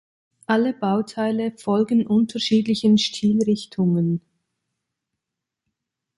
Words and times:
Alle 0.47 0.73
Bauteile 0.73 1.55
folgen 1.57 2.07
unterschiedlichen 2.07 2.97
Stilrichtungen. 2.97 4.21